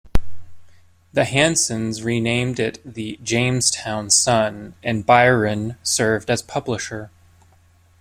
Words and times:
The 1.13 1.25
Hansens 1.25 2.03
renamed 2.03 2.59
it 2.59 2.79
the 2.83 3.19
"Jamestown 3.21 4.09
Sun", 4.09 4.73
and 4.83 5.05
Byron 5.05 5.75
served 5.83 6.31
as 6.31 6.41
publisher. 6.41 7.11